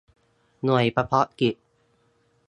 [0.63, 1.55] หน่วยเฉพาะกิจ